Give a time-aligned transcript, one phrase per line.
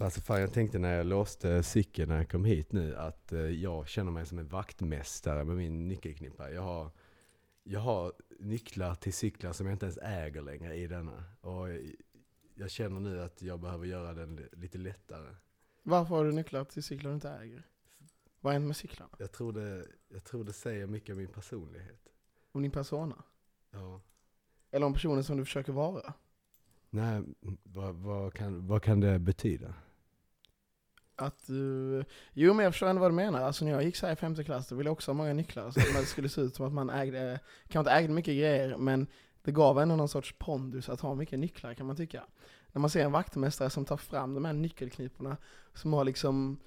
[0.00, 3.40] Alltså fan jag tänkte när jag låste cykeln när jag kom hit nu att eh,
[3.40, 6.50] jag känner mig som en vaktmästare med min nyckelknippa.
[6.50, 6.90] Jag har,
[7.62, 11.24] jag har nycklar till cyklar som jag inte ens äger längre i denna.
[11.40, 11.66] Och
[12.54, 15.34] jag känner nu att jag behöver göra den li- lite lättare.
[15.82, 17.62] Varför har du nycklar till cyklar du inte äger?
[18.40, 19.12] Vad händer med cyklarna?
[19.18, 22.08] Jag tror, det, jag tror det säger mycket om min personlighet.
[22.52, 23.22] Om din persona?
[23.70, 24.00] Ja.
[24.70, 26.14] Eller om personen som du försöker vara?
[26.90, 27.22] Nej,
[27.62, 29.74] vad, vad, kan, vad kan det betyda?
[31.20, 32.04] Att du...
[32.32, 33.40] Jo men jag förstår ändå vad du menar.
[33.42, 35.32] Alltså när jag gick så här i femte klass, då ville jag också ha många
[35.32, 35.70] nycklar.
[35.70, 38.76] Så att det skulle se ut som att man ägde, kanske inte ägde mycket grejer,
[38.76, 39.06] men
[39.42, 42.22] det gav ändå någon sorts pondus att ha mycket nycklar kan man tycka.
[42.72, 45.36] När man ser en vaktmästare som tar fram de här nyckelkniporna,
[45.74, 46.60] som har liksom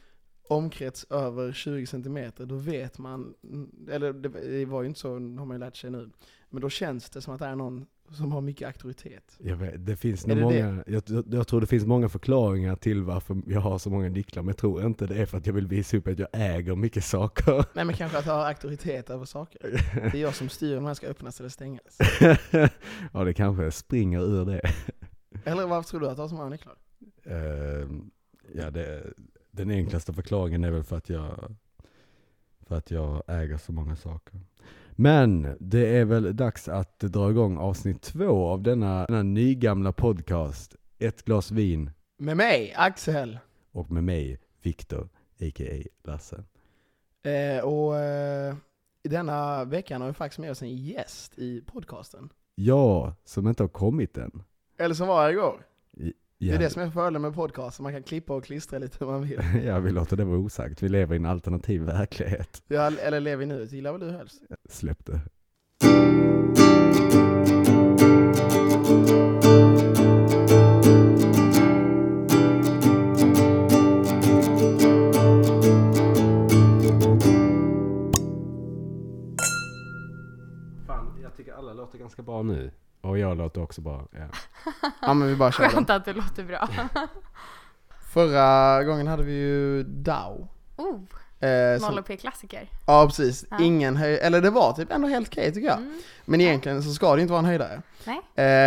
[0.48, 3.34] omkrets över 20 cm, då vet man,
[3.90, 4.30] eller det-
[4.60, 6.10] det var ju inte så, har man ju lärt sig nu,
[6.50, 9.38] men då känns det som att det är någon som har mycket auktoritet.
[9.40, 12.76] Jag, vet, det finns Är det många, jag, jag- jag tror det finns många förklaringar
[12.76, 15.46] till varför jag har så många nycklar, men jag tror inte det är för att
[15.46, 17.66] jag vill visa upp att jag äger mycket saker.
[17.76, 19.62] Nej men kanske att ha auktoritet över saker.
[20.12, 21.98] Det är jag som styr om de här ska öppnas eller stängas.
[23.14, 24.62] ja, det kanske springer ur det.
[25.46, 26.76] Eller varför tror du att du har så många nycklar?
[27.26, 28.12] Ehm,
[28.54, 29.14] ja, det,
[29.52, 31.56] den enklaste förklaringen är väl för att jag
[32.68, 34.40] för att jag äger så många saker.
[34.96, 40.76] Men det är väl dags att dra igång avsnitt två av denna, denna nygamla podcast.
[41.00, 43.40] Ett glas vin Med mig, Axel.
[43.72, 45.10] och med mig, Viktor,
[45.42, 45.84] a.k.a.
[46.04, 46.44] Lasse.
[47.24, 48.56] Eh, och eh,
[49.04, 52.30] denna veckan har vi faktiskt med oss en gäst i podcasten.
[52.56, 54.44] Ja, som inte har kommit än.
[54.78, 55.66] Eller som var här igår.
[56.50, 59.12] Det är det som är fördelen med podcast, man kan klippa och klistra lite hur
[59.12, 59.40] man vill.
[59.66, 60.84] ja, vi låter det vara osagt.
[60.84, 62.64] Vi lever i en alternativ verklighet.
[62.68, 64.42] Ja, eller lever i nuet, gillar väl du helst?
[64.70, 65.22] Släpp det.
[80.88, 82.53] Fan, jag tycker alla låter ganska bra nu.
[83.74, 84.08] Också bra.
[84.12, 84.28] Ja.
[85.02, 85.72] Ja men vi bara kör den.
[85.72, 86.70] Skönt att det låter bra.
[88.14, 90.48] Förra gången hade vi ju DAO.
[90.76, 91.00] Oh,
[91.40, 92.70] Eh, som, 0P-klassiker.
[92.88, 93.58] ja precis, Ja.
[93.62, 95.78] ingen höj, eller det var typ ändå helt okej tycker jag.
[95.78, 96.02] Mm.
[96.26, 97.82] Men egentligen så ska det inte vara en höjdare.
[98.06, 98.18] Nej.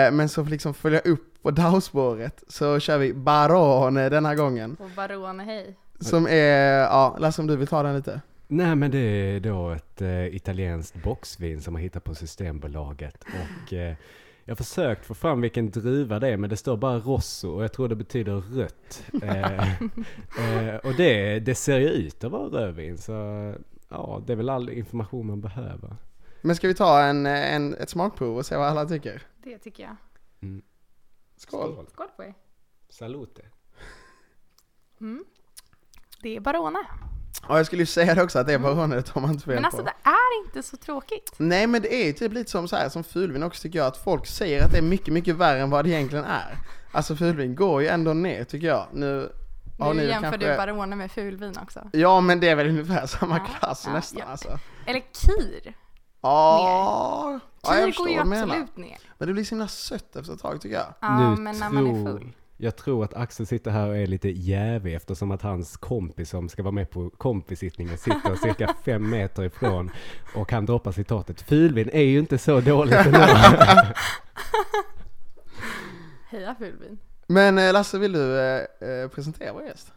[0.07, 4.77] Eh, men så för liksom följa upp på DAO-spåret så kör vi Barone denna gången.
[4.81, 5.77] Och Barone hej.
[6.01, 8.21] Som är, ja Lasse om du vill ta den lite?
[8.49, 13.25] Nej men det är då ett eh, italienskt boxvin som man hittar på Systembolaget.
[13.25, 13.95] Och eh,
[14.47, 17.65] jag har försökt få fram vilken druva det är men det står bara rosso och
[17.65, 19.05] jag tror det betyder rött.
[19.23, 19.73] Eh,
[20.69, 23.13] eh, och det, det ser ju ut att vara rödvin så
[23.89, 25.97] ja, det är väl all information man behöver.
[26.43, 29.23] Men ska vi ta en, en, ett smakprov och se vad alla tycker?
[29.43, 29.97] Det tycker jag.
[31.37, 31.87] Skål!
[31.93, 32.35] Skål på er.
[32.89, 33.43] Salute!
[35.01, 35.25] Mm.
[36.23, 36.79] Det är Barone.
[37.49, 39.45] Ja jag skulle ju säga det också att det är Barone, det tar man inte
[39.45, 39.85] fel Men alltså på.
[39.85, 41.33] det är inte så tråkigt.
[41.37, 43.87] Nej men det är ju typ lite som så här, som fulvin också tycker jag,
[43.87, 46.59] att folk säger att det är mycket, mycket värre än vad det egentligen är.
[46.93, 48.87] Alltså fulvin går ju ändå ner tycker jag.
[48.93, 49.33] Nu
[49.79, 50.51] har nu jämför kanske...
[50.51, 51.91] du Barone med fulvin också.
[51.93, 54.31] Ja men det är väl ungefär samma Ja, klass ja, nästan ja.
[54.31, 54.59] alltså.
[54.87, 55.75] Eller Kir.
[56.21, 58.43] Ja, ja jag Kir förstår går ju menar.
[58.43, 58.99] absolut ner.
[59.19, 60.95] Men det blir så himla sött efter ett tag tycker jag.
[61.01, 62.33] Ja, Nu men när man är full.
[62.59, 66.49] Jag tror att Axel sitter här och är lite jävig eftersom att hans kompis som
[66.49, 69.91] ska vara med på kompisittningen sitter cirka fem meter ifrån
[70.35, 73.19] och han droppar citatet Fulvin är ju inte så dåligt ändå.
[76.31, 76.99] Heja fulvin.
[77.27, 79.93] Men eh, Lasse, vill du eh, eh, presentera vår gäst?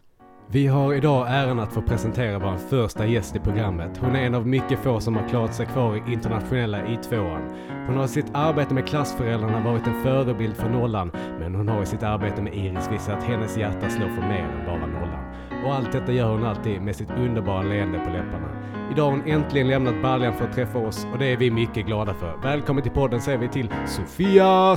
[0.52, 3.98] Vi har idag äran att få presentera vår första gäst i programmet.
[4.00, 7.40] Hon är en av mycket få som har klarat sig kvar i internationella I2an.
[7.86, 11.82] Hon har i sitt arbete med klassföräldrarna varit en förebild för nollan, men hon har
[11.82, 15.34] i sitt arbete med Iris visat att hennes hjärta slår för mer än bara nollan.
[15.64, 18.48] Och allt detta gör hon alltid med sitt underbara leende på läpparna.
[18.92, 21.86] Idag har hon äntligen lämnat baljan för att träffa oss och det är vi mycket
[21.86, 22.36] glada för.
[22.42, 24.76] Välkommen till podden säger vi till Sofia!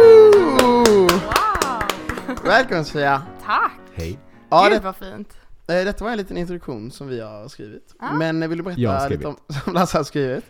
[2.44, 3.22] Välkommen Sofia!
[3.42, 3.80] Tack!
[3.94, 4.18] Hej!
[4.50, 5.36] Ja, Gud det, vad fint.
[5.68, 7.94] eh, detta var en liten introduktion som vi har skrivit.
[8.00, 8.12] Ja.
[8.12, 10.44] Men eh, vill du berätta lite om, som Lasse har skrivit,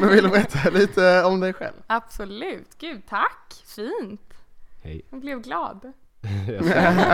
[0.00, 1.74] men vill du berätta lite om dig själv?
[1.86, 2.78] Absolut.
[2.78, 3.54] Gud, tack.
[3.66, 4.20] Fint.
[4.82, 5.02] Hej!
[5.10, 5.92] Jag blev glad.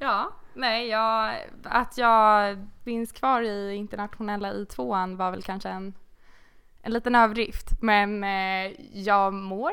[0.00, 1.34] Ja, nej, jag,
[1.64, 5.94] att jag finns kvar i internationella I2an var väl kanske en,
[6.82, 7.82] en liten överdrift.
[7.82, 9.70] Men eh, jag mår.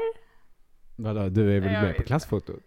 [0.95, 2.63] Vadå, du är väl Jag med på klassfotot?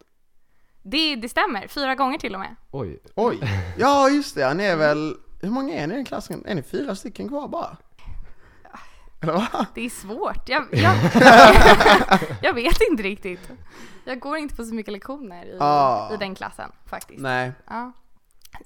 [0.91, 2.57] Det, det stämmer, fyra gånger till och med.
[2.71, 3.41] Oj, Oj!
[3.79, 6.45] Ja just det, ni är väl, hur många är ni i den klassen?
[6.47, 7.77] Är ni fyra stycken kvar bara?
[9.21, 9.67] Eller va?
[9.75, 10.49] Det är svårt.
[10.49, 10.95] Jag, jag,
[12.43, 13.51] jag vet inte riktigt.
[14.05, 16.15] Jag går inte på så mycket lektioner i, Ah.
[16.15, 17.21] i den klassen faktiskt.
[17.21, 17.53] Nej.
[17.67, 17.93] Ja.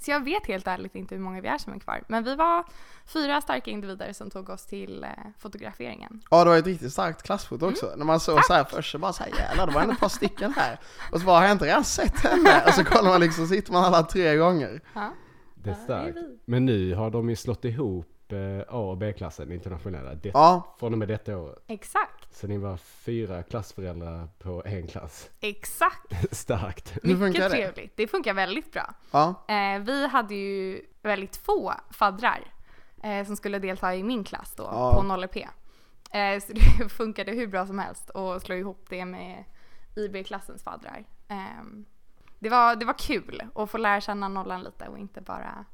[0.00, 2.02] Så jag vet helt ärligt inte hur många vi är som är kvar.
[2.08, 2.64] Men vi var
[3.06, 6.22] fyra starka individer som tog oss till eh, fotograferingen.
[6.30, 7.92] Ja det var ett riktigt starkt klassfoto också.
[7.96, 10.08] När man såg så här först så bara såhär jävlar det var ändå ett par
[10.08, 10.80] stycken här.
[11.12, 12.62] Och så bara har jag inte redan sett henne?
[12.66, 14.80] Och så kollar man liksom, så sitter man alla tre gånger.
[14.94, 15.10] Ja.
[15.54, 16.18] Det är starkt.
[16.44, 20.14] Men nu har de ju slått ihop eh, A och B-klassen internationella.
[20.14, 21.58] Det, Ja, Från och med detta året.
[21.68, 25.30] Exakt, Så ni var fyra klassföräldrar på en klass.
[25.40, 26.12] exakt.
[26.36, 27.02] Starkt.
[27.02, 27.48] Mycket det?
[27.50, 27.96] trevligt.
[27.96, 28.94] Det funkar väldigt bra.
[29.10, 29.34] ja.
[29.48, 32.54] Eh, vi hade ju väldigt få faddrar
[33.02, 34.94] eh, som skulle delta i min klass då Ja.
[34.94, 35.48] på 0P.
[36.10, 39.44] Eh, så det funkade hur bra som helst att slå ihop det med
[39.96, 41.04] IB-klassens faddrar.
[41.28, 41.84] Ehm,
[42.38, 45.64] det, var, det var kul att få lära känna nollan lite och inte bara...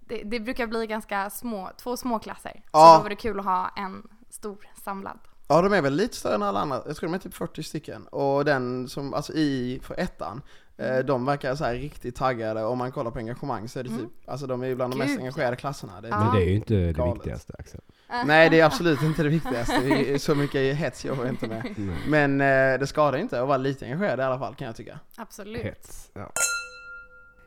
[0.00, 2.62] Det, det brukar bli ganska små, två små klasser.
[2.72, 2.86] Ja.
[2.86, 5.18] Så då var det kul att ha en stor samlad.
[5.52, 7.62] Ja de är väl lite större än alla andra, jag tror de är typ 40
[7.62, 8.06] stycken.
[8.06, 10.42] Och den som, alltså i, för ettan,
[10.76, 12.64] eh, de verkar så här riktigt taggade.
[12.64, 14.98] Om man kollar på engagemang så är det typ, alltså de är ju bland de
[14.98, 16.00] mest Gud, engagerade klasserna.
[16.00, 16.08] Det.
[16.08, 17.14] Men det är ju inte det Galet.
[17.16, 17.80] viktigaste Axel.
[18.26, 21.74] Nej det är absolut inte det viktigaste, Det så mycket hets jag inte med.
[21.76, 21.96] Nej.
[22.08, 25.00] Men eh, det skadar inte att vara lite engagerad i alla fall kan jag tycka.
[25.16, 25.62] Absolut.
[25.62, 26.10] Hets.
[26.14, 26.32] Ja.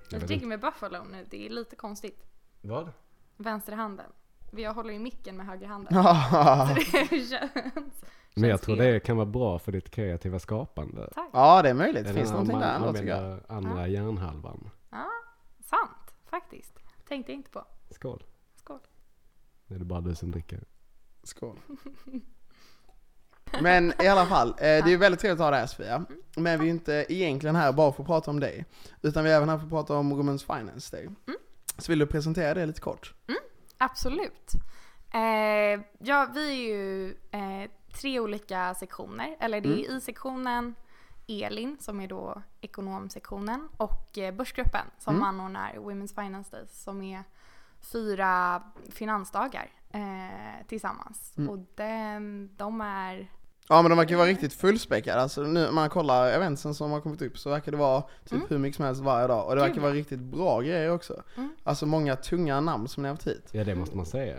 [0.10, 2.24] Jag Jag dricker med Buffalo nu, det är lite konstigt.
[2.62, 2.92] Vad?
[3.38, 4.06] Vänsterhanden.
[4.58, 5.66] Jag håller i micken med Det
[7.30, 8.04] känns,
[8.36, 8.86] Men jag tror fel.
[8.94, 11.10] det kan vara bra för ditt kreativa skapande.
[11.16, 11.30] Tack.
[11.34, 13.40] ja det är möjligt, Eller finns det någonting man där ändå tycker jag.
[13.48, 14.70] andra hjärnhalvan.
[14.92, 15.08] Ja,
[15.64, 16.80] sant faktiskt.
[17.08, 17.66] Tänkte inte på.
[17.92, 18.24] Skål.
[18.56, 18.80] Skål.
[19.68, 20.64] Det är det bara du som dricker.
[21.24, 21.60] Skål.
[23.62, 26.06] Men i alla fall, eh, det är ju väldigt trevligt att ha dig här Sofia.
[26.36, 28.66] Men vi är ju inte egentligen här bara för att prata om dig.
[29.02, 31.10] Utan vi är även här för att prata om Women's Finance Day.
[31.78, 33.14] Så vill du presentera det lite kort?
[33.78, 34.52] Absolut.
[35.12, 39.36] Eh, ja, vi är ju eh, tre olika sektioner.
[39.40, 40.76] Eller det är i sektionen
[41.28, 47.24] Elin som är då ekonomsektionen och eh, Börsgruppen som anordnar Women's Finance Days som är
[47.92, 51.34] fyra finansdagar eh, tillsammans.
[51.50, 53.32] Och den, de är
[53.70, 55.22] Ja men de verkar vara riktigt fullspäckade.
[55.22, 58.52] Alltså nu när man kollar eventsen som har kommit upp så verkar det vara typ
[58.52, 59.48] hur mycket som helst varje dag.
[59.48, 61.24] Och det verkar vara riktigt bra grejer också.
[61.64, 63.50] Alltså många tunga namn som ni har haft hit.
[63.52, 64.38] Ja, det måste man säga.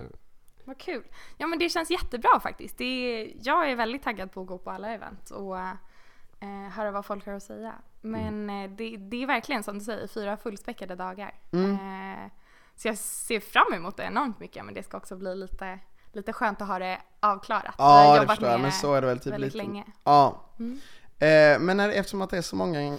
[0.65, 1.03] Vad kul.
[1.37, 2.79] Ja men det känns jättebra faktiskt.
[2.79, 6.91] Det är, jag är väldigt taggad på att gå på alla event och eh, höra
[6.91, 7.75] vad folk har att säga.
[8.01, 11.35] Men eh, det, det är verkligen som du säger, fyra fullspäckade dagar.
[11.53, 12.31] Eh,
[12.77, 15.79] så jag ser fram emot det enormt mycket men det ska också bli lite,
[16.17, 17.75] lite skönt att ha det avklarat.
[17.79, 19.67] Ja det jobbat förstår jag, men så är det väl typ väldigt lite.
[19.67, 19.85] länge.
[20.05, 20.43] Ja.
[20.59, 20.81] Mm.
[21.19, 22.95] Eh, men när, eftersom att det är så många eh,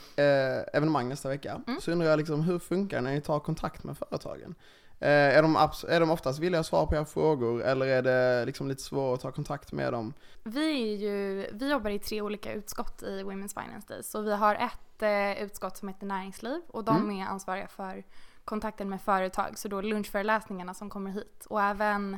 [0.73, 1.81] evenemang nästa vecka Mm.
[1.81, 4.55] så undrar jag liksom hur funkar det när ni tar kontakt med företagen?
[4.99, 5.55] Eh, är, de
[5.89, 9.13] är de oftast villiga att svara på era frågor eller är det liksom lite svårt
[9.17, 10.13] att ta kontakt med dem?
[10.43, 14.11] Vi, är ju, vi jobbar i tre olika utskott i Women's Finance Days.
[14.11, 18.03] Så vi har ett eh, utskott som heter näringsliv och de är ansvariga för
[18.45, 19.57] kontakten med företag.
[19.57, 21.45] Så då lunchföreläsningarna som kommer hit.
[21.49, 22.17] Och även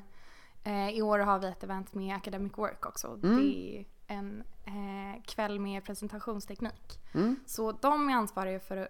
[0.64, 3.16] eh, i år har vi ett event med Academic Work också.
[3.16, 3.28] Det
[3.78, 7.00] är en eh, kväll med presentationsteknik.
[7.46, 8.86] Så de är ansvariga för eh,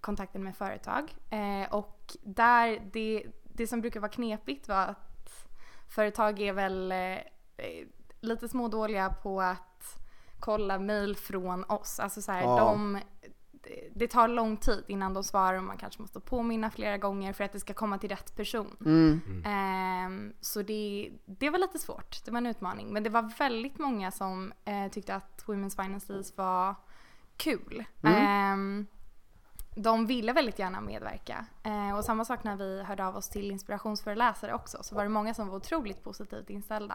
[0.00, 1.14] kontakten med företag.
[1.30, 5.46] Eh, och där, det, det som brukar vara knepigt var att
[5.88, 6.98] företag är väl eh,
[7.56, 7.86] eh,
[8.20, 9.98] lite smådåliga på att
[10.40, 12.00] kolla mail från oss.
[12.00, 12.56] Alltså så här, Ja.
[12.56, 12.98] de,
[13.94, 17.44] det- tar lång tid innan de svarar och man kanske måste påminna flera gånger för
[17.44, 18.76] att det ska komma till rätt person.
[19.46, 22.92] Ehm, så det, det var lite svårt, det var en utmaning.
[22.92, 26.74] Men det var väldigt många som eh, tyckte att Women's Finance Days var
[27.36, 27.84] kul.
[28.16, 28.86] Ehm,
[29.76, 31.46] de ville väldigt gärna medverka.
[31.64, 35.08] Eh, och samma sak när vi hörde av oss till inspirationsföreläsare också så var det
[35.08, 36.94] många som var otroligt positivt inställda.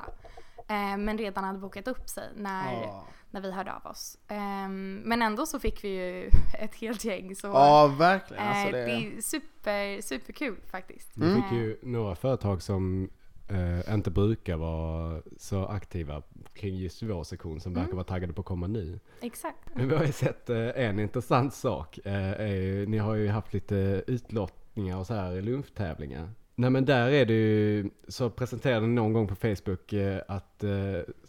[0.67, 3.07] Eh, men redan hade bokat upp sig när, Ja.
[3.31, 4.17] när vi hörde av oss.
[4.27, 7.35] Ehm, men ändå så fick vi ju ett helt gäng.
[7.35, 8.43] Så, Ja verkligen.
[8.43, 8.85] Alltså eh, det...
[8.85, 11.09] det är super, superkul faktiskt.
[11.15, 13.09] Vi fick ju några företag som
[13.49, 16.21] eh, inte brukar vara så aktiva
[16.53, 18.99] kring just vår sektion som verkar vara taggade på att komma nu.
[19.21, 19.75] Exakt.
[19.75, 21.99] Men vi har ju sett eh, en intressant sak.
[22.05, 26.29] Eh, är, ni har ju haft lite utlottningar och så här i lunchtävlingar.
[26.59, 30.69] Nej men där är det ju, så presenterade någon gång på Facebook eh, att eh,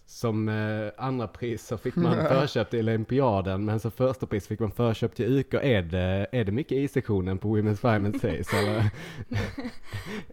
[0.07, 4.61] som eh, andra pris så fick man förköp till olympiaden men som första pris fick
[4.61, 5.55] man förköp till UK.
[5.55, 8.91] Är det, är det mycket i sektionen på Women's Finance Days eller?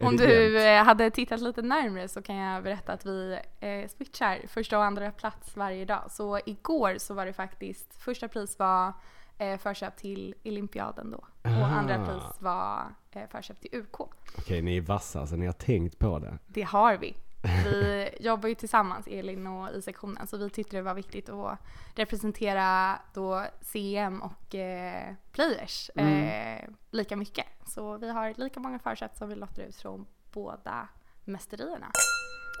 [0.00, 4.38] Om du eh, hade tittat lite närmare så kan jag berätta att vi eh, switchar
[4.48, 6.10] första och andra plats varje dag.
[6.10, 8.92] Så igår så var det faktiskt, första pris var
[9.38, 11.18] eh, förköp till olympiaden då.
[11.18, 11.76] Och Aha.
[11.76, 14.00] andra pris var eh, förköp till UK.
[14.38, 16.38] Okej, ni är vassa, så ni har tänkt på det.
[16.46, 17.16] Det har vi.
[17.64, 21.58] Vi jobbar ju tillsammans, Elin och i sektionen, så vi tyckte det var viktigt att
[21.94, 26.74] representera då CM och eh, players eh, Mm.
[26.90, 27.46] lika mycket.
[27.66, 30.88] Så vi har lika många försätt som vi lottar ut från båda
[31.24, 31.90] mästerierna.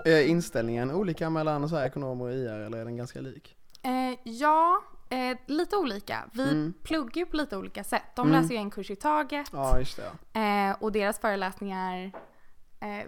[0.04, 3.56] Är inställningen olika mellan så här ekonomer och IR eller är den ganska lik?
[3.82, 6.24] Eh, ja, eh, lite olika.
[6.32, 6.74] Vi Mm.
[6.82, 8.02] pluggar ju på lite olika sätt.
[8.16, 8.42] De Mm.
[8.42, 10.00] läser ju en kurs i taget Ja, just
[10.32, 10.40] det.
[10.40, 12.12] eh, och deras föreläsningar
[12.80, 13.06] eh,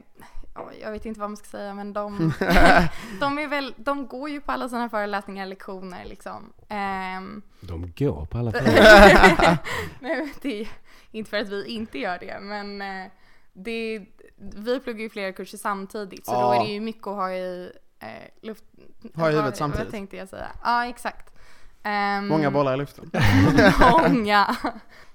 [0.54, 2.18] ja, jag vet inte vad man ska säga men de,
[3.20, 6.52] de, är väl, de går ju på alla sina föreläsningar, lektioner liksom.
[6.68, 9.56] Ehm, De går på alla fall.
[10.00, 10.68] Nej, det är
[11.10, 13.10] inte för att vi inte gör det, men eh,
[13.52, 16.54] det, vi pluggar ju flera kurser samtidigt så då Ja.
[16.62, 18.08] är det ju mycket att ha i eh,
[18.46, 18.64] luft...
[19.14, 19.84] Ha i huvudet samtidigt.
[19.86, 20.48] Vad tänkte jag säga?
[20.64, 21.37] Ja, exakt.
[21.82, 23.10] Ehm, Många bollar i luften.
[24.08, 24.56] Många.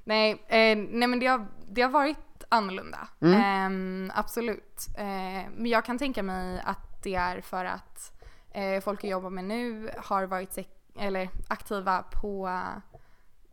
[0.04, 2.18] nej, eh, nej, men det har, det har varit
[2.50, 3.08] annorlunda.
[3.22, 3.42] Mm.
[3.42, 4.88] Ehm, absolut.
[4.98, 8.12] Eh, men jag kan tänka mig att det är för att
[8.52, 10.58] eh, folk jag jobbar med nu har varit
[11.00, 12.60] eller aktiva på,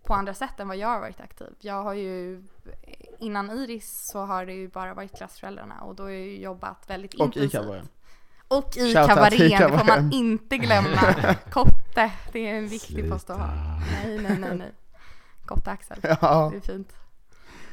[0.02, 1.48] på andra sätt än vad jag har varit aktiv.
[1.60, 2.44] Jag har ju,
[3.18, 7.14] innan Iris så har det ju bara varit klassföräldrarna och då har jag jobbat väldigt
[7.14, 7.54] Och intensivt.
[7.54, 7.88] ICA-borgen.
[8.50, 11.14] Och i Shoutout kabarén, det får man inte glömma.
[11.50, 13.46] Kotte, det är en viktig post att ha.
[13.46, 14.08] Sluta.
[14.08, 14.72] Nej, nej, nej, nej.
[15.46, 16.50] Kotte Axel, Ja.
[16.52, 16.92] det är fint.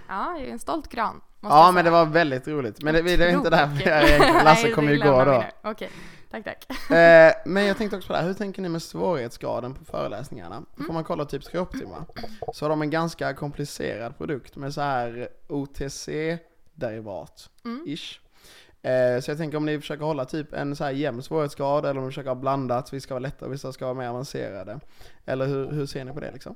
[0.07, 1.21] Ja, jag är en stolt gran.
[1.41, 2.81] Ja men det var väldigt roligt.
[2.83, 4.43] Men det, det är inte därför jag egentligen.
[4.45, 5.43] Lasse kommer ju gå då.
[5.63, 5.89] Okej,
[6.31, 6.91] tack tack.
[6.91, 10.55] Eh, men jag tänkte också på det här, hur tänker ni med svårighetsgraden på föreläsningarna?
[10.55, 10.65] Mm.
[10.87, 12.05] Får man kolla typ Skråoptima,
[12.53, 17.83] så har de en ganska komplicerad produkt med så här OTC-derivat, Mm.
[18.87, 21.99] Eh, så jag tänker om ni försöker hålla typ en så här jämn svårighetsgrad, eller
[21.99, 24.79] om ni försöker ha blandat, vissa ska vara lättare, vissa ska vara mer avancerade.
[25.25, 26.55] Eller hur, hur ser ni på det liksom?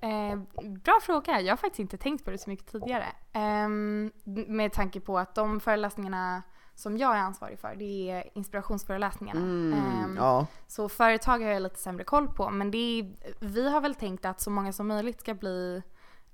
[0.00, 1.40] Eh, bra fråga.
[1.40, 3.06] Jag har faktiskt inte tänkt på det så mycket tidigare.
[3.32, 6.42] Ehm, med tanke på att de föreläsningarna
[6.74, 9.40] som jag är ansvarig för, det är inspirationsföreläsningarna.
[9.40, 10.46] Mm, Ehm, ja.
[10.66, 14.24] Så företag har jag lite sämre koll på, men det är, vi har väl tänkt
[14.24, 15.82] att så många som möjligt ska bli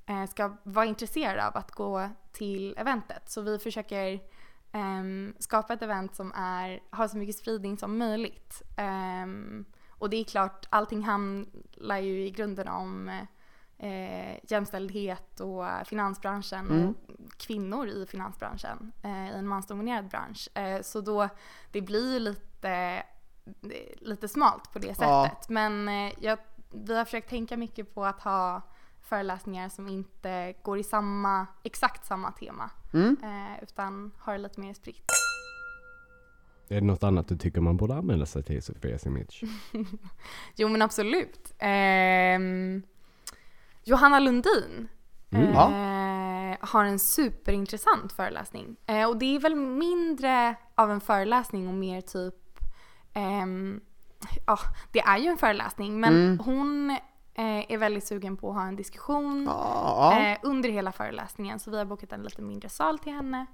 [0.06, 3.30] eh, ska vara intresserade av att gå till eventet.
[3.30, 4.20] Så vi försöker
[4.72, 8.62] ehm, skapa ett event som är, har så mycket spridning som möjligt.
[8.76, 13.08] Ehm, och det är klart, allting handlar ju i grunden om
[13.78, 16.88] eh, jämställdhet och finansbranschen Mm.
[16.88, 16.96] och
[17.36, 20.48] kvinnor i finansbranschen eh, i en mansdominerad bransch.
[20.54, 21.28] Eh, så då,
[21.72, 23.02] det blir ju lite,
[23.98, 25.24] lite smalt på det Ja.
[25.28, 25.48] sättet.
[25.48, 26.38] Men eh, jag,
[26.70, 28.62] vi har försökt tänka mycket på att ha
[29.02, 32.70] föreläsningar som inte går i samma, exakt samma tema.
[32.92, 33.16] Mm.
[33.22, 35.04] Eh, utan har det lite mer spritt.
[36.68, 39.40] Är det något annat du tycker man borde använda sig till Sofia Simic?
[40.56, 41.52] Jo men absolut.
[41.58, 42.82] Ehm,
[43.84, 44.88] Johanna Lundin
[45.32, 45.48] Mm.
[45.52, 48.76] eh, har en superintressant föreläsning.
[48.86, 52.34] Eh, och det är väl mindre av en föreläsning och mer typ
[53.12, 53.80] ehm,
[54.46, 54.58] Ja,
[54.92, 56.38] det är ju en föreläsning men Mm.
[56.38, 56.96] hon eh,
[57.42, 61.78] är väldigt sugen på att ha en diskussion Ja, eh, under hela föreläsningen så vi
[61.78, 63.46] har bokat en lite mindre sal till henne.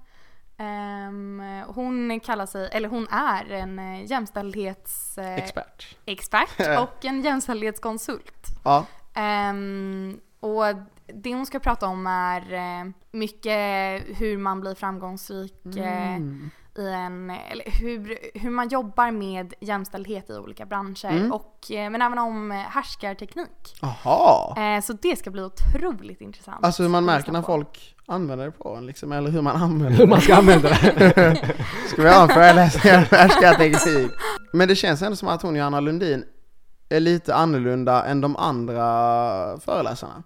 [0.57, 6.59] Ehm, hon kallar sig, eller hon är en eh, jämställdhetsexpert eh, Expert.
[6.79, 8.45] och en jämställdhetskonsult.
[8.63, 8.85] Ja.
[9.13, 10.63] Ehm, och
[11.13, 16.49] det hon ska prata om är eh, mycket hur man blir framgångsrik eh, Mm.
[16.77, 21.31] I en, eller hur, hur man jobbar med jämställdhet i olika branscher Mm.
[21.31, 23.75] och, eh, men även om härskarteknik.
[23.81, 24.55] Aha.
[24.57, 26.65] Eh, så det ska bli otroligt intressant.
[26.65, 29.97] Alltså hur man märker när folk använder det på en liksom, eller hur man använder
[29.97, 31.55] Hur man ska använda det?
[31.89, 34.11] Ska vi ha en föreläsning om härskarteknik?
[34.53, 36.23] Men det känns ändå som att hon, Johanna Lundin,
[36.89, 38.79] är lite annorlunda än de andra
[39.59, 40.23] föreläsarna.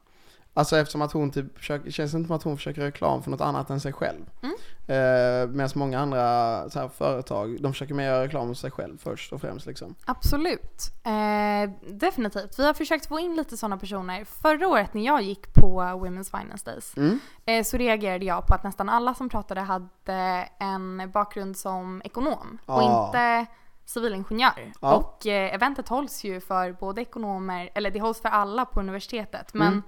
[0.53, 3.41] Alltså eftersom att hon typ försöker, känns inte som att hon försöker reklam för något
[3.41, 4.25] annat än sig själv.
[4.43, 4.55] Mm.
[4.87, 9.33] Eh, Medan många andra här, företag, de försöker mer göra reklam för sig själv först
[9.33, 9.95] och främst liksom.
[10.05, 10.81] Absolut.
[11.03, 12.59] Eh, definitivt.
[12.59, 14.25] Vi har försökt få in lite sådana personer.
[14.25, 17.19] Förra året när jag gick på Women's Finance Days Mm.
[17.45, 22.57] eh, så reagerade jag på att nästan alla som pratade hade en bakgrund som ekonom
[22.65, 23.05] och Ja.
[23.05, 23.45] inte
[23.85, 24.73] civilingenjör.
[24.81, 24.95] Ja.
[24.95, 29.53] Och eh, eventet hålls ju för både ekonomer, eller det hålls för alla på universitetet.
[29.53, 29.83] Men Mm.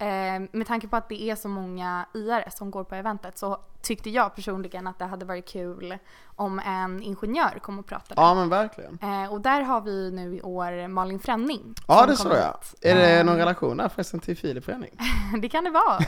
[0.00, 3.58] Eh, med tanke på att det är så många IR som går på eventet så
[3.82, 5.98] tyckte jag personligen att det hade varit kul
[6.36, 8.20] om en ingenjör kom och pratade.
[8.20, 8.98] Ja men verkligen.
[9.02, 11.74] Eh, och där har vi nu i år Malin Fränning.
[11.88, 12.56] Ja det såg jag.
[12.80, 14.90] Är det Eh, någon relation där förresten till Filip Frenning?
[15.42, 15.98] Det kan det vara.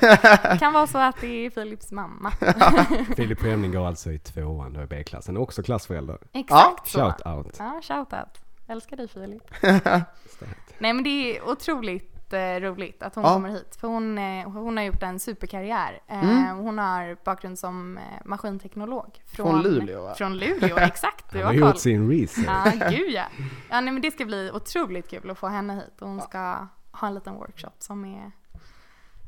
[0.52, 2.30] Det kan vara så att det är Philips mamma.
[3.16, 6.18] Filip Främling går alltså i tvåan då i B-klassen, också klassförälder.
[6.32, 6.98] Exakt så.
[6.98, 7.56] Shout out.
[7.58, 8.38] Ja, shout out.
[8.66, 9.42] Älskar dig Filip.
[10.78, 13.32] Nej men det är otroligt jätteroligt att hon Ja.
[13.34, 13.76] kommer hit.
[13.80, 16.00] För hon, eh, hon har gjort en superkarriär.
[16.08, 16.58] Eh, Mm.
[16.58, 19.20] Hon har bakgrund som eh, maskinteknolog.
[19.26, 20.14] Från Luleå va?
[20.14, 21.32] Från Luleå, exakt.
[21.32, 21.60] Du har har koll.
[21.60, 22.46] gjort sin research.
[22.80, 23.24] Ja, gud ja.
[23.70, 25.94] ja nej, men det ska bli otroligt kul att få henne hit.
[26.00, 28.30] Hon ska ha en liten workshop som är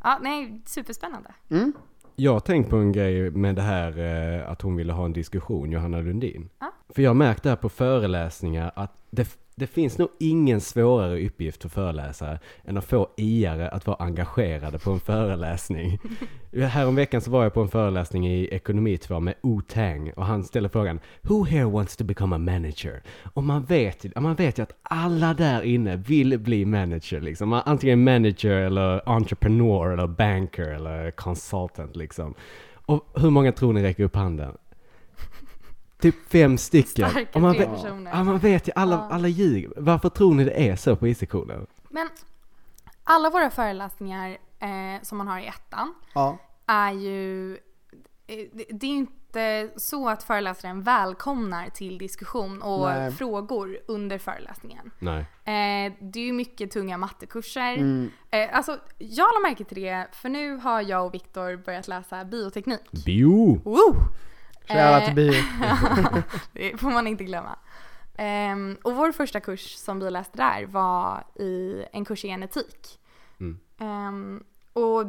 [0.02, 1.34] Ja, nej, superspännande.
[1.50, 1.72] Mm.
[2.16, 5.12] Jag har tänkt på en grej med det här eh, att hon ville ha en
[5.12, 6.48] diskussion, Johanna Lundin.
[6.58, 6.72] Ja.
[6.88, 11.26] För jag har märkt det här på föreläsningar att det, det finns nog ingen svårare
[11.26, 15.98] uppgift för föreläsare än att få iare att vara engagerade på en föreläsning.
[16.52, 20.44] Häromveckan så var jag på en föreläsning i ekonomi 2 med O Tang och han
[20.44, 23.02] ställer frågan Who here wants to become a manager?
[23.34, 27.52] Och man vet, ju- man vet ju att alla där inne vill bli manager liksom.
[27.52, 32.34] Antingen manager eller entreprenör eller banker eller consultant liksom.
[32.86, 34.52] Och hur många tror ni räcker upp handen?
[36.04, 37.10] Typ fem stycken.
[37.10, 38.10] Starka Och man tre vet, personer.
[38.14, 39.08] ja, man vet ju, alla, Ja.
[39.14, 39.72] alla ljuger.
[39.76, 41.66] Varför tror ni det är så på IC-kolan?
[41.88, 42.08] Men
[43.04, 46.38] alla våra föreläsningar eh, som man har i ettan Ja.
[46.66, 47.52] är ju...
[47.52, 53.10] eh, Det det är ju inte så att föreläsaren välkomnar till diskussion och Nej.
[53.12, 54.90] frågor under föreläsningen.
[54.98, 55.20] Nej.
[55.44, 57.74] Eh, det är ju mycket tunga mattekurser.
[57.74, 58.10] Mm.
[58.30, 62.24] Eh, alltså, jag la märke till det, för nu har jag och Viktor börjat läsa
[62.24, 62.90] bioteknik.
[63.06, 63.60] Bio!
[63.64, 63.96] Woo!
[64.68, 65.32] Shoutout Eh, till bio.
[66.52, 67.58] det får man inte glömma.
[68.16, 72.98] Ehm, och vår första kurs som vi läste där var i en kurs i genetik.
[73.40, 73.58] Mm.
[73.78, 75.06] Ehm, och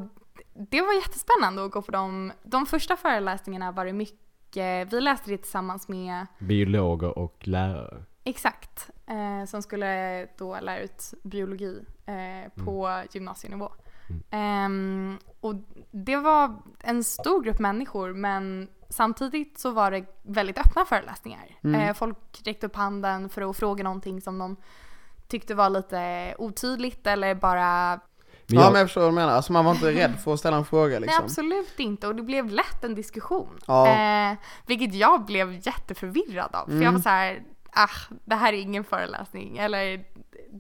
[0.54, 2.32] det var jättespännande att gå på dem.
[2.44, 8.04] De första föreläsningarna var det mycket, vi läste det tillsammans med Biologer och lärare.
[8.24, 8.90] Exakt.
[9.08, 13.72] Eh, som skulle då lära ut biologi eh, på gymnasienivå.
[14.32, 15.56] Ehm, och
[15.92, 21.58] det var en stor grupp människor men samtidigt så var det väldigt öppna föreläsningar.
[21.64, 21.82] Mm.
[21.82, 24.56] Eh, folk räckte upp handen för att fråga någonting som de
[25.28, 28.00] tyckte var lite otydligt eller bara
[28.48, 30.34] Men Ja jag, men jag förstår vad du menar, alltså man var inte rädd för
[30.34, 31.24] att ställa en fråga Nej liksom.
[31.26, 33.60] absolut inte och det blev lätt en diskussion.
[33.68, 33.88] Ja.
[33.88, 36.66] Eh, vilket jag blev jätteförvirrad av.
[36.66, 36.94] För jag Mm.
[36.94, 39.58] var så här, ah, det här är ingen föreläsning.
[39.58, 40.06] Eller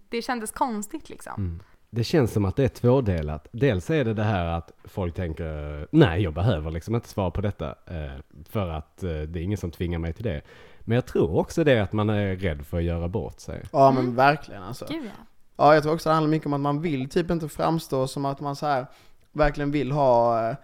[0.09, 1.33] det kändes konstigt liksom.
[1.37, 1.59] Mm.
[1.95, 3.47] Det känns som att det är tvådelat.
[3.51, 7.41] Dels är det det här att folk tänker, nej jag behöver liksom inte svara på
[7.41, 8.11] detta, eh,
[8.49, 10.41] för att eh, det är ingen som tvingar mig till det.
[10.81, 13.63] Men jag tror också det att man är rädd för att göra bort sig.
[13.71, 14.15] Ja men Mm.
[14.15, 14.85] verkligen alltså.
[14.89, 15.25] Gud ja.
[15.57, 18.25] Ja jag tror också det handlar mycket om att man vill typ inte framstå som
[18.25, 18.85] att man så här
[19.31, 20.55] verkligen vill ha eh,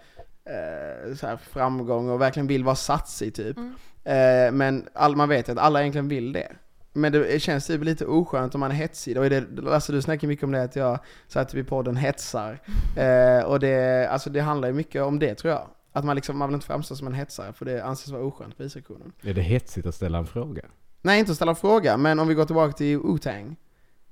[0.44, 3.56] eh, så här framgång och verkligen vill vara satsig typ.
[3.56, 3.74] Mm.
[4.04, 6.52] Eh, men all, man vet ju att alla egentligen vill det.
[6.92, 9.18] Men det känns typ lite oskönt om man är hetsig.
[9.18, 11.96] Och det, alltså du snackar mycket om det att jag så här, typ i podden
[11.96, 12.60] hetsar.
[12.96, 15.68] Eh, och det, alltså det handlar ju mycket om det tror jag.
[15.92, 18.56] Att man liksom, man vill inte framstå som en hetsare för det anses vara oskönt
[18.56, 19.12] på issektionen.
[19.22, 20.62] Är det hetsigt att ställa en fråga?
[21.02, 23.56] Nej inte att ställa fråga, men om vi går tillbaka till Wu-Tang.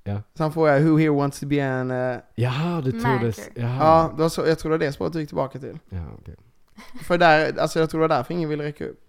[0.05, 0.23] Ja.
[0.35, 1.91] Sen får jag Who here wants to be an...
[1.91, 3.51] eh, Jaha, du tog det...
[3.55, 3.77] Jaha.
[3.81, 5.79] Ja, det var så, jag tror det var det spåret du gick tillbaka till.
[5.89, 6.37] Ja, okej.
[7.03, 9.01] För där, alltså jag tror det var därför ingen ville räcka upp.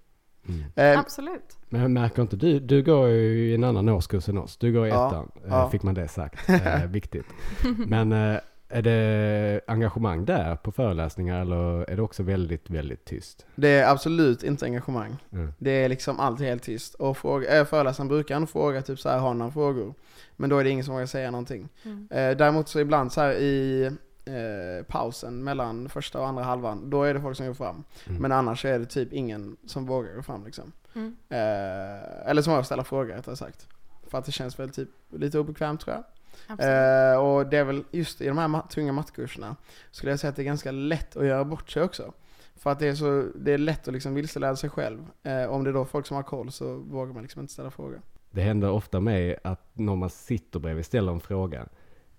[0.47, 0.63] Mm.
[0.75, 1.57] Eh, Absolut.
[1.69, 4.57] Men märker inte du, du går ju i en annan årskurs än oss.
[4.57, 5.69] Du går i Ja, ettan, eh, ja.
[5.69, 6.49] fick man det sagt.
[6.49, 7.25] Eh, viktigt.
[7.87, 13.45] Men eh, är det engagemang där på föreläsningar eller är det också väldigt, väldigt tyst?
[13.55, 15.15] det är absolut inte engagemang.
[15.31, 15.53] Mm.
[15.57, 16.93] Det är liksom alltid helt tyst.
[16.93, 19.93] Och fråga, äh, föreläsaren brukar ändå fråga typ så här, har några frågor?
[20.37, 21.69] Men då är det ingen som vågar säga någonting.
[21.83, 22.07] Mm.
[22.11, 23.91] Eh, däremot så ibland så här i
[24.35, 27.83] eh, pausen mellan första och andra halvan, då är det folk som går fram.
[28.07, 28.21] Mm.
[28.21, 30.71] Men annars är det typ ingen som vågar gå fram liksom.
[30.95, 31.15] Mm.
[31.29, 33.67] Eh, eller som vågar ställa frågor rättare sagt.
[34.07, 36.03] För att det känns väl typ lite obekvämt tror jag.
[36.49, 39.55] Eh, och det är väl just i de här ma- tunga mattkurserna
[39.91, 42.13] skulle jag säga att det är ganska lätt att göra bort sig också.
[42.55, 45.05] För att det är, så, det är lätt att liksom vilseleda sig själv.
[45.23, 47.71] Eh, om det är då folk som har koll så vågar man liksom inte ställa
[47.71, 48.01] frågor.
[48.31, 51.65] Det händer ofta med att när man sitter bredvid ställer en fråga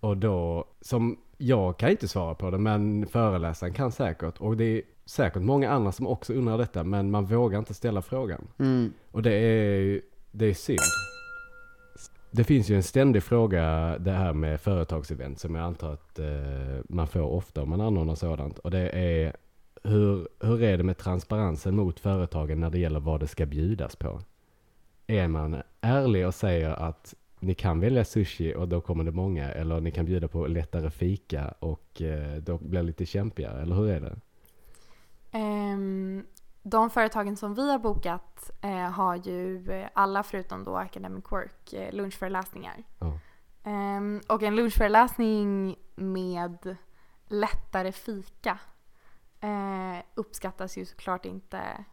[0.00, 4.64] och då, som jag kan inte svara på det, men föreläsaren kan säkert och det
[4.64, 8.48] är säkert många andra som också undrar detta, men man vågar inte ställa frågan.
[8.58, 8.92] Mm.
[9.10, 10.00] Och det är,
[10.30, 10.78] det är synd.
[12.30, 16.26] Det finns ju en ständig fråga det här med företagsevent som jag antar att eh,
[16.88, 18.58] man får ofta om man anordnar sådant.
[18.58, 19.36] Och det är
[19.82, 23.96] hur, hur är det med transparensen mot företagen när det gäller vad det ska bjudas
[23.96, 24.20] på?
[25.06, 29.52] Är man ärlig och säger att ni kan välja sushi och då kommer det många
[29.52, 33.76] eller ni kan bjuda på lättare fika och eh, då blir det lite kämpigare, eller
[33.76, 34.20] hur är det?
[35.32, 36.26] Ehm,
[36.62, 41.94] de företagen som vi har bokat eh, har ju alla förutom då Academic Work eh,
[41.94, 42.84] lunchföreläsningar.
[42.98, 43.18] Ja.
[43.64, 46.76] Ehm, och en lunchföreläsning med
[47.26, 48.58] lättare fika
[49.40, 51.84] eh, uppskattas ju såklart inte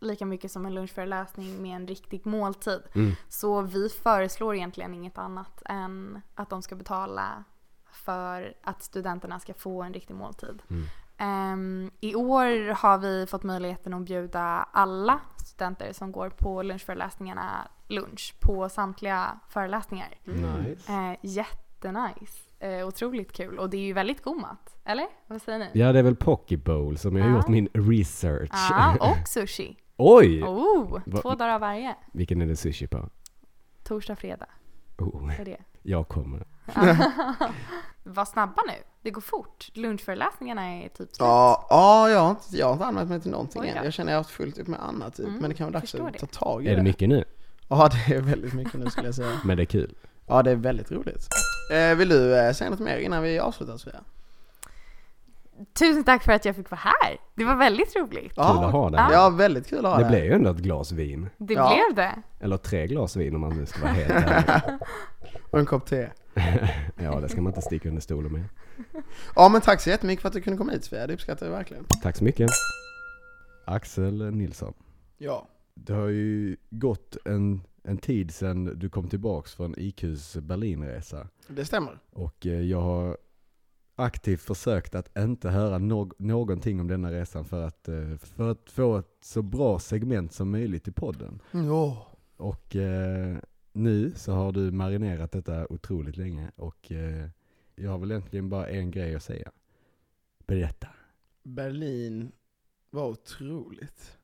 [0.00, 2.80] lika mycket som en lunchföreläsning med en riktig måltid.
[2.94, 3.12] Mm.
[3.28, 7.44] Så vi föreslår egentligen inget annat än att de ska betala
[7.92, 10.62] för att studenterna ska få en riktig måltid.
[10.70, 10.82] Mm.
[11.18, 14.40] Ehm, I år har vi fått möjligheten att bjuda
[14.72, 20.08] alla studenter som går på lunchföreläsningarna lunch på samtliga föreläsningar.
[20.24, 20.92] Nice.
[20.92, 22.40] Eh, jättenice.
[22.58, 24.76] Eh, otroligt kul och det är ju väldigt god mat.
[24.84, 25.06] Eller?
[25.26, 25.70] Vad säger ni?
[25.72, 27.36] Ja, det är väl Poke Bowl som jag har Ja.
[27.36, 28.50] gjort min research.
[28.70, 29.76] Ja, och sushi.
[30.02, 30.42] Oj!
[30.42, 31.94] Oh, Va- två dagar av varje.
[32.12, 33.08] Vilken är det sushi på?
[33.84, 34.46] Torsdag, fredag.
[34.98, 35.56] Oh, Är det.
[35.82, 36.46] jag kommer.
[38.04, 38.72] Var snabba nu.
[39.02, 39.68] Det går fort.
[39.74, 41.16] Lunchföreläsningarna är typ slut.
[41.18, 43.84] Ja, ja jag, har inte, jag har inte anmält mig till någonting än.
[43.84, 45.26] Jag känner att jag har haft fullt upp med annat typ.
[45.26, 46.18] Mm, Men det kan vara dags att det.
[46.18, 47.24] ta tag i Är det mycket nu?
[47.68, 49.40] Ja, det är väldigt mycket nu skulle jag säga.
[49.44, 49.94] Men det är kul.
[50.26, 51.28] Ja, det är väldigt roligt.
[51.72, 54.00] Eh, vill du eh, säga något mer innan vi avslutar Sofia?
[55.78, 57.18] Tusen tack för att jag fick vara här.
[57.34, 58.34] Det var väldigt roligt.
[58.34, 59.00] Kul att ha dig.
[59.12, 61.28] Ja, väldigt kul att ha Det blev ju ändå ett glas vin.
[61.38, 61.68] Det Ja.
[61.74, 62.22] blev det.
[62.40, 64.78] Eller tre glas vin om man nu ska vara helt ärlig.
[65.50, 66.08] Och en kopp te.
[66.96, 68.44] Ja, det ska man inte sticka under stolen med.
[69.36, 71.06] Ja, men tack så jättemycket för att du kunde komma hit Sofia.
[71.06, 71.84] Det uppskattar jag verkligen.
[72.02, 72.50] Tack så mycket.
[73.64, 74.74] Axel Nilsson.
[75.18, 75.46] Ja.
[75.74, 81.28] Det har ju gått en, en tid sedan du kom tillbaks från IQs Berlinresa.
[81.48, 81.98] Det stämmer.
[82.12, 83.16] Och eh, jag har
[84.00, 88.70] aktivt försökt att inte höra nå- någonting om denna resan för att, eh, för att
[88.70, 91.42] få ett så bra segment som möjligt i podden.
[91.52, 92.06] Ja.
[92.36, 93.36] Och eh,
[93.72, 97.28] nu så har du marinerat detta otroligt länge och eh,
[97.74, 99.50] jag har väl egentligen bara en grej att säga.
[100.46, 100.88] Berätta.
[101.42, 102.32] Berlin
[102.90, 104.18] var otroligt.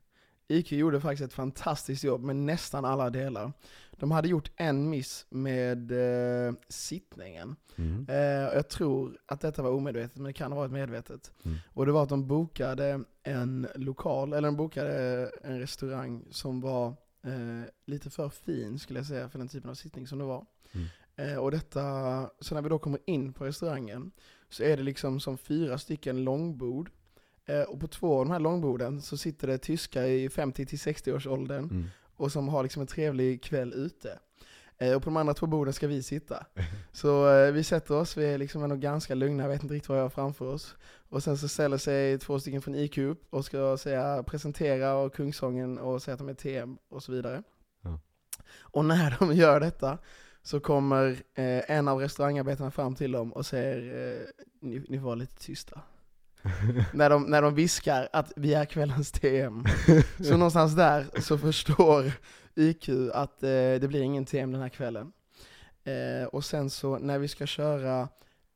[0.47, 3.51] IQ gjorde faktiskt ett fantastiskt jobb med nästan alla delar.
[3.99, 7.55] De hade gjort en miss med eh, sittningen.
[7.75, 8.05] Mm.
[8.09, 11.31] Eh, jag tror att detta var omedvetet, men det kan ha varit medvetet.
[11.45, 11.57] Mm.
[11.73, 16.87] Och det var att de bokade en lokal, eller de bokade en restaurang som var
[17.23, 20.45] eh, lite för fin skulle jag säga för den typen av sittning som det var.
[20.71, 20.87] Mm.
[21.15, 21.81] Eh, och detta,
[22.39, 24.11] så när vi då kommer in på restaurangen
[24.49, 26.91] så är det liksom som fyra stycken långbord.
[27.45, 31.27] Eh, och på två av de här långborden så sitter det tyskar i 50-60 års
[31.27, 31.87] åldern Mm.
[32.17, 34.19] Och som har liksom en trevlig kväll ute.
[34.77, 36.45] Eh, och på de andra två borden ska vi sitta.
[36.91, 39.97] Så eh, vi sätter oss, vi är liksom ändå ganska lugna, vet inte riktigt vad
[39.97, 40.75] jag har framför oss.
[41.09, 45.13] Och sen så ställer sig två stycken från IQ upp och ska säga, presentera och
[45.13, 47.43] kungsången och säga att de är TM och så vidare.
[47.81, 47.99] Ja.
[48.59, 49.97] Och när de gör detta
[50.41, 54.27] så kommer eh, en av restaurangarbetarna fram till dem och säger
[54.61, 55.81] ni, ni får vara lite tysta.
[56.93, 59.63] När, de, när de viskar att vi är kvällens TM.
[60.23, 62.11] Så någonstans där så förstår
[62.55, 65.11] IQ att eh, det blir ingen TM den här kvällen.
[65.83, 68.09] Eh, och sen så när vi ska köra,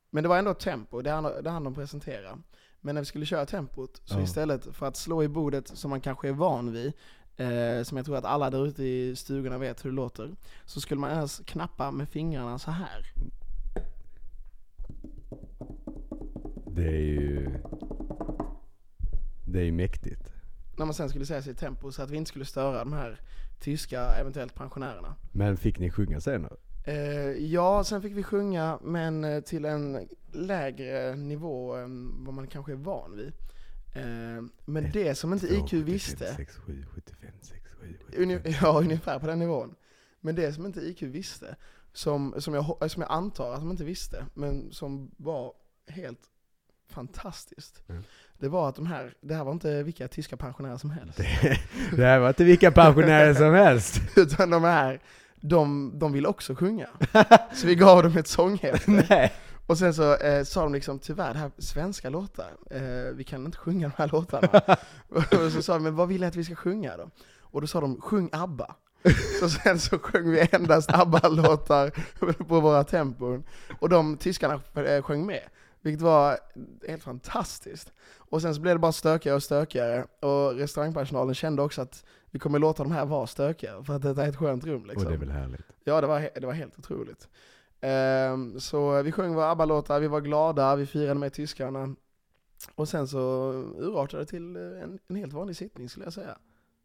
[0.09, 2.37] men det var ändå tempo, det hann, det hann de presentera.
[2.81, 4.23] Men när vi skulle köra tempot, så Ja.
[4.23, 6.93] istället för att slå i bordet som man kanske är van vid,
[7.37, 10.31] eh, som jag tror att alla där ute i stugorna vet hur det låter,
[10.65, 13.05] så skulle man ens knappa med fingrarna så här.
[16.81, 17.49] Det är ju...
[19.47, 20.33] Det är ju mäktigt.
[20.77, 23.19] När man sen skulle säga sitt tempo så att vi inte skulle störa de här
[23.59, 25.15] tyska, eventuellt pensionärerna.
[25.31, 26.55] Men fick ni sjunga senare?
[26.85, 26.95] Eh,
[27.45, 32.71] ja, sen fick vi sjunga, men eh, till en lägre nivå än vad man kanske
[32.71, 33.33] är van vid.
[33.95, 39.19] Eh, men det som inte IQ visste, 6, 7, 75, 6, 7, uni- ja ungefär
[39.19, 39.75] på den nivån.
[40.21, 41.55] Men det som inte IQ visste,
[41.93, 45.53] som, som, jag, som jag antar att de inte visste, men som var
[45.87, 46.19] helt
[46.91, 47.89] fantastiskt.
[47.89, 48.03] Mm.
[48.39, 51.17] Det var att de här, det här var inte vilka tyska pensionärer som helst.
[51.95, 54.01] Det här var inte vilka pensionärer som helst.
[54.15, 54.99] Utan de här,
[55.41, 56.87] de, de vill också sjunga.
[57.53, 58.91] Så vi gav dem ett sånghäfte.
[59.09, 59.31] Nej.
[59.67, 63.23] Och sen så eh, sa de liksom, tyvärr det här är svenska låtar, eh, vi
[63.23, 64.61] kan inte sjunga de här låtarna.
[65.45, 67.09] och så sa de, men vad vill ni att vi ska sjunga då?
[67.39, 68.75] Och då sa de, sjung ABBA.
[69.39, 71.91] Så sen så sjöng vi endast ABBA-låtar
[72.43, 73.43] på våra tempon.
[73.79, 75.41] Och de tyskarna eh, sjöng med.
[75.81, 76.39] Vilket var
[76.87, 77.93] helt fantastiskt.
[78.17, 80.05] Och sen så blev det bara stökigare och stökigare.
[80.19, 84.25] Och restaurangpersonalen kände också att vi kommer låta de här vara stökiga, för att detta
[84.25, 85.03] är ett skönt rum liksom.
[85.03, 85.65] Och det är väl härligt.
[85.83, 87.29] Ja, det var, det var helt otroligt.
[87.81, 91.95] Ehm, så vi sjöng våra ABBA-låtar, vi var glada, vi firade med tyskarna.
[92.75, 93.19] Och sen så
[93.77, 96.37] urartade det till en, en helt vanlig sittning skulle jag säga.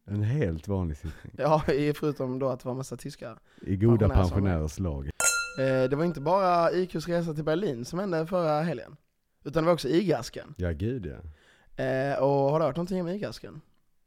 [0.04, 1.32] En helt vanlig sittning.
[1.36, 1.62] Ja,
[1.94, 3.38] förutom då att det var massa tyskar.
[3.60, 5.10] I goda pensionärers lag.
[5.58, 8.96] Eh, det var inte bara IQs resa till Berlin som hände förra helgen.
[9.44, 10.54] Utan det var också igasken.
[10.56, 11.18] Ja, gud ja.
[11.84, 13.60] Eh, och har du hört någonting om igasken?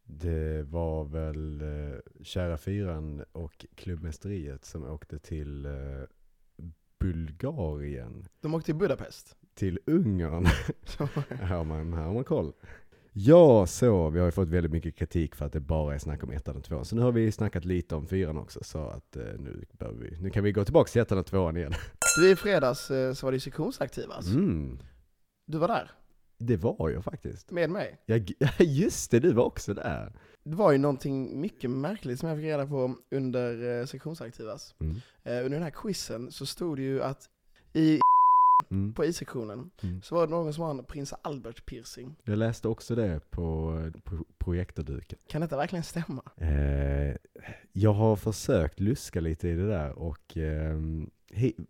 [0.03, 5.71] Det var väl eh, Kära Fyran och Klubbmästeriet som åkte till eh,
[6.99, 8.25] Bulgarien.
[8.41, 9.37] De åkte till Budapest.
[9.53, 10.45] Till Ungern.
[11.47, 12.53] har man, här har man koll.
[13.21, 14.09] Ja, så.
[14.09, 16.55] Vi har ju fått väldigt mycket kritik för att det bara är snack om ettan
[16.55, 16.85] och tvåan.
[16.85, 18.63] Så nu har vi snackat lite om fyran också.
[18.63, 19.65] Så att eh, nu,
[19.99, 21.73] vi, nu kan vi gå tillbaka till ettan och tvåan igen.
[22.17, 24.27] Du, i fredags eh, så var det ju sektionsaktivas.
[24.27, 24.79] Mm.
[25.45, 25.91] Du var där,
[26.37, 27.51] Det var jag faktiskt.
[27.51, 27.99] med mig.
[28.05, 28.15] Ja,
[28.59, 30.13] just det, du var också där.
[30.43, 34.75] Det var ju någonting mycket märkligt som jag fick reda på under eh, sektionsaktivas.
[34.79, 34.95] Mm.
[35.23, 37.29] Eh, under den här quizen så stod det ju att
[37.73, 37.99] i,
[38.71, 38.93] Mm.
[38.93, 40.01] på I-sektionen Mm.
[40.01, 42.15] så var det någon som har en prins Albert piercing.
[42.23, 45.19] Jag läste också det på, på projektorduken.
[45.27, 46.23] Kan detta verkligen stämma?
[46.37, 47.15] Eh,
[47.73, 51.65] jag har försökt luska lite i det där och ehm, hi-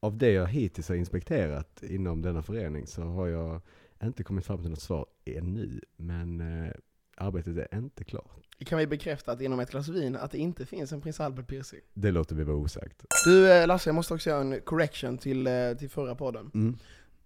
[0.00, 3.60] av det jag hittills har inspekterat inom denna förening så har jag
[4.02, 5.80] inte kommit fram till något svar ännu.
[5.96, 6.72] Men eh,
[7.16, 8.43] arbetet är inte klart.
[8.58, 11.46] Kan vi bekräfta att inom ett glas vin att det inte finns en prins Albert
[11.48, 11.80] piercing?
[11.94, 13.04] Det låter vi vara osagt.
[13.24, 16.50] Du eh, Lasse, jag måste också göra en correction till, eh, till förra podden.
[16.54, 16.76] Mm.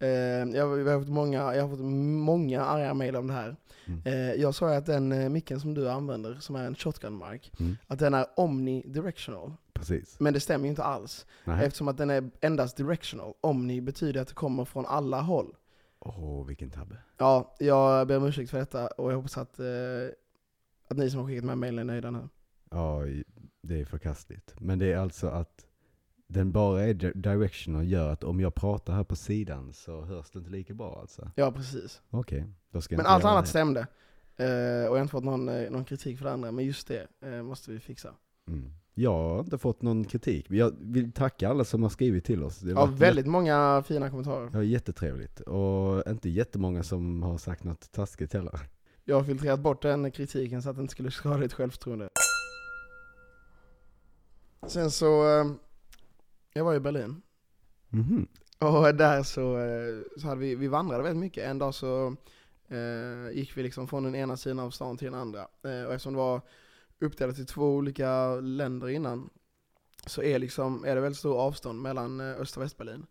[0.00, 1.84] Eh, jag, har- fått många, jag har fått
[2.24, 3.56] många arga mejl om det här.
[3.86, 4.40] Mm.
[4.40, 7.76] Jag sa att den micken som du använder, som är en shotgun mic, Mm.
[7.86, 9.52] att den är omnidirectional.
[9.72, 10.16] Precis.
[10.20, 11.26] Men det stämmer ju inte alls.
[11.44, 11.64] Nej.
[11.66, 13.32] Eftersom att den är endast directional.
[13.40, 15.54] Omni betyder att det kommer från alla håll.
[16.00, 16.96] Åh, vilken tabbe.
[17.18, 19.60] Ja, jag ber om ursäkt för detta och jag hoppas att,
[20.90, 22.28] att ni som har skickat med mejlen är nöjda nu.
[22.70, 23.02] Ja,
[23.62, 24.54] det är förkastligt.
[24.60, 25.64] Men det är alltså att
[26.26, 30.30] den bara är di- directional gör att om jag pratar här på sidan så hörs
[30.30, 31.30] det inte lika bra alltså.
[31.34, 32.00] Ja, precis.
[32.10, 33.48] Okej, jag Men allt annat det.
[33.50, 33.80] stämde.
[34.36, 34.46] Eh, och
[34.86, 37.42] jag har inte fått någon, eh, någon kritik för det andra, men just det eh,
[37.42, 38.14] måste vi fixa.
[38.48, 38.72] Mm.
[38.94, 42.42] Jag har inte fått någon kritik, men jag vill tacka alla som har skrivit till
[42.42, 42.58] oss.
[42.58, 44.50] Det Ja, väldigt många fina kommentarer.
[44.52, 45.40] Ja, jättetrevligt.
[45.40, 48.60] Och inte jättemånga som har sagt något taskigt heller.
[49.08, 52.08] Jag har filtrerat bort den kritiken så att det inte skulle skada ditt självförtroende.
[54.66, 55.46] Sen så, eh,
[56.52, 57.22] jag var i Berlin.
[57.88, 58.26] Mhm.
[58.58, 61.44] Och där så, eh, så hade vi, vi vandrade väldigt mycket.
[61.44, 62.16] En dag så
[62.68, 65.40] eh, gick vi liksom från den ena sidan av stan till den andra.
[65.40, 66.40] Eh, och eftersom det var
[67.00, 69.30] uppdelat i två olika länder innan,
[70.06, 73.06] så är, liksom, är det väldigt stor avstånd mellan eh, Öst och Västberlin.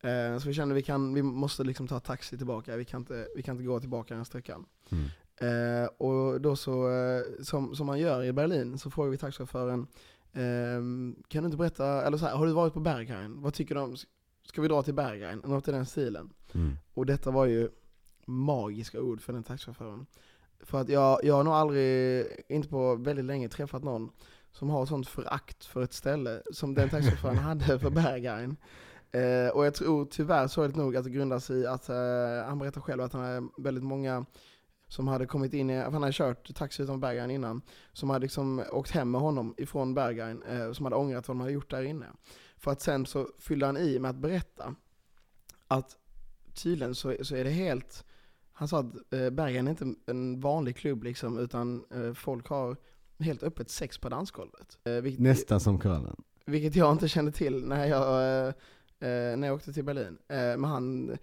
[0.00, 3.28] Eh, så vi kände vi kan, vi måste liksom ta taxi tillbaka, vi kan inte,
[3.36, 4.66] vi kan inte gå tillbaka den sträckan.
[4.90, 5.04] Mm.
[5.40, 9.86] Eh, och då så, eh, som, som man gör i Berlin, så frågar vi taxichauffören
[10.32, 13.42] ehm, Kan du inte berätta, eller så här, har du varit på Berghain?
[13.42, 13.96] Vad tycker du om,
[14.44, 15.42] ska vi dra till Berghain?
[15.44, 16.32] Något i den stilen.
[16.54, 16.76] Mm.
[16.94, 17.68] Och detta var ju
[18.24, 20.06] magiska ord för den taxichauffören.
[20.60, 24.10] För att jag, jag har nog aldrig, inte på väldigt länge, träffat någon
[24.52, 28.56] som har sånt förakt för ett ställe som den taxichauffören hade för Berghain.
[29.12, 31.96] Eh, och jag tror tyvärr sorgligt nog att det grundar sig i att eh,
[32.46, 34.26] han berättar själv att han är väldigt många
[34.88, 38.64] som hade kommit in i, han hade kört taxi utanför Berghain innan, som hade liksom
[38.72, 41.82] åkt hem med honom ifrån Berghain, eh, som hade ångrat vad de hade gjort där
[41.82, 42.06] inne.
[42.56, 44.74] För att sen så fyllde han i med att berätta
[45.68, 45.96] att
[46.54, 48.04] tydligen så, så är det helt,
[48.52, 52.76] han sa att eh, Berghain är inte en vanlig klubb liksom, utan eh, folk har
[53.18, 54.78] helt öppet sex på dansgolvet.
[54.84, 56.22] Eh, vilket, Nästan som kvällen.
[56.46, 58.48] vilket jag inte kände till när jag, eh,
[59.10, 60.18] eh, när jag åkte till Berlin.
[60.28, 61.16] Eh, men han,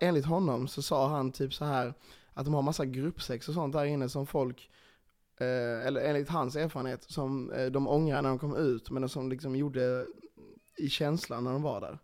[0.00, 1.94] enligt honom så sa han typ så här
[2.36, 4.70] att de har massa gruppsex och sånt där inne som folk,
[5.40, 9.30] eh, eller enligt hans erfarenhet, som eh, de ångrar när de kom ut, men som
[9.30, 10.06] liksom gjorde
[10.76, 11.98] i känslan när de var där.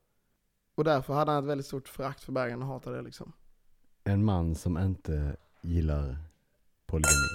[0.75, 3.33] Och därför hade han ett väldigt stort förakt för Bergen och hatade det liksom.
[4.05, 6.17] En man som inte gillar
[6.87, 7.29] polygami.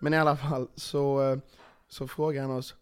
[0.00, 1.38] Men i alla fall så, eh,
[1.88, 2.74] så frågar han oss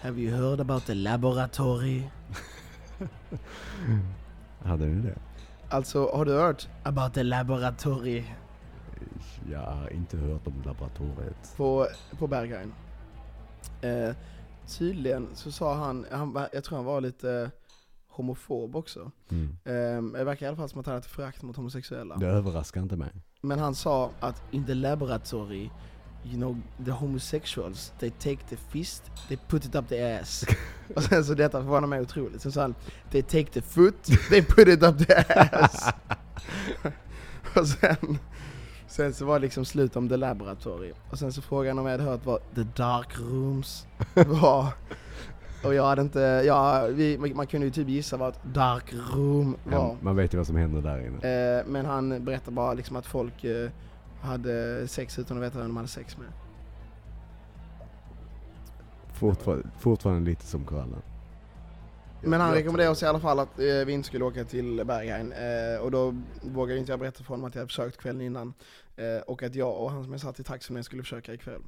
[0.00, 2.02] Have you heard about the laboratory?
[4.58, 5.18] Hade ni det?
[5.68, 8.24] Alltså, har du hört about the laboratory
[9.50, 11.54] Jag har inte hört om laboratoriet.
[11.56, 11.86] på,
[12.18, 12.72] på Berghain?
[13.80, 14.14] Eh,
[14.66, 17.50] tydligen så sa han, han, jag tror han var lite
[18.08, 19.10] homofob också.
[19.28, 19.56] Mm.
[19.64, 22.16] Eh, det verkar i alla fall som att han hade ett förakt mot homosexuella.
[22.16, 23.10] Det överraskar inte mig.
[23.40, 25.70] Men han sa att in the laboratory,
[26.24, 30.44] you know, the homosexuals, they take the fist, they put it up the ass.
[30.96, 32.42] Och sen så detta förvånar mig otroligt.
[32.42, 32.74] Sen sa han,
[33.10, 35.86] they take the foot, they put it up the ass.
[37.56, 38.18] och sen,
[38.92, 40.92] sen så var det liksom slut om the laboratory.
[41.10, 44.66] Och sen så frågade han om jag hade hört vad the dark rooms var.
[45.64, 49.56] Och jag hade inte, ja, vi, man kunde ju typ gissa vad ett dark room
[49.64, 49.72] var.
[49.72, 51.58] Ja, man vet ju vad som händer där inne.
[51.58, 53.70] Eh, men han berättar bara liksom att folk eh,
[54.20, 56.26] hade sex utan att veta vem de hade sex med.
[59.14, 61.02] Fortfar- fortfarande lite som korallen.
[62.24, 65.32] Men han rekommenderade oss i alla fall att eh, vi inte skulle åka till Berghain.
[65.32, 68.54] Eh, och då vågade inte jag berätta för honom att jag hade försökt kvällen innan.
[68.96, 71.62] Eh, och att jag och han som jag satt i taxin med skulle försöka ikväll.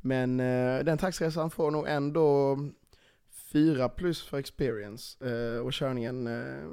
[0.00, 2.58] Men eh, den taxiresan får nog ändå
[3.52, 5.26] fyra plus för experience.
[5.26, 6.68] Eh, och körningen eh,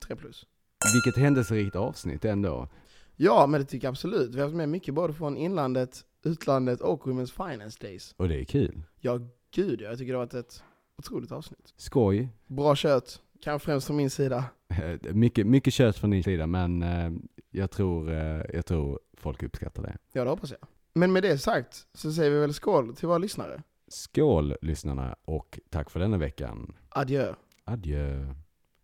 [0.00, 0.46] tre plus.
[0.94, 2.68] Vilket händelserikt avsnitt ändå.
[3.16, 4.34] Ja, men det tycker jag absolut.
[4.34, 8.14] Vi har haft med mycket både från inlandet, utlandet och Women's Finance Days.
[8.16, 8.82] Och det är kul.
[9.00, 9.20] Ja,
[9.54, 9.88] gud ja.
[9.88, 10.62] Jag tycker det har varit ett
[10.98, 11.74] otroligt avsnitt.
[11.76, 12.28] Skoj.
[12.46, 14.44] Bra kött, Kanske främst från min sida.
[14.68, 17.10] Eh, Mycket, mycket kött från din sida, men eh,
[17.50, 19.96] jag, tror, eh, jag tror folk uppskattar det.
[20.12, 20.58] Ja, det hoppas jag.
[20.94, 23.62] Men med det sagt så säger vi väl skål till våra lyssnare.
[23.88, 26.74] Skål lyssnarna och tack för denna veckan.
[26.88, 27.34] Adjö.
[27.64, 28.34] Adjö.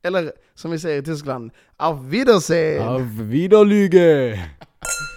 [0.03, 2.88] Eller som vi säger i Tyskland, auf Wiedersehen!
[2.88, 4.38] Auf Wiederlüge!